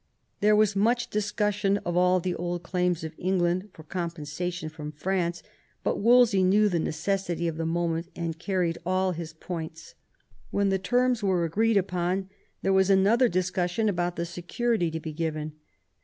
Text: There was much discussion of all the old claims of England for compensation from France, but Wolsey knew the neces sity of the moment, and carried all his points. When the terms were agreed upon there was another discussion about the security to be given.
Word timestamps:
There 0.39 0.55
was 0.55 0.75
much 0.75 1.11
discussion 1.11 1.77
of 1.85 1.95
all 1.95 2.19
the 2.19 2.33
old 2.33 2.63
claims 2.63 3.03
of 3.03 3.13
England 3.19 3.69
for 3.71 3.83
compensation 3.83 4.67
from 4.67 4.91
France, 4.93 5.43
but 5.83 5.99
Wolsey 5.99 6.41
knew 6.43 6.69
the 6.69 6.79
neces 6.79 7.29
sity 7.29 7.47
of 7.47 7.55
the 7.57 7.67
moment, 7.67 8.07
and 8.15 8.39
carried 8.39 8.79
all 8.83 9.11
his 9.11 9.31
points. 9.31 9.93
When 10.49 10.69
the 10.69 10.79
terms 10.79 11.21
were 11.21 11.45
agreed 11.45 11.77
upon 11.77 12.29
there 12.63 12.73
was 12.73 12.89
another 12.89 13.29
discussion 13.29 13.87
about 13.87 14.15
the 14.15 14.25
security 14.25 14.89
to 14.89 14.99
be 14.99 15.13
given. 15.13 15.53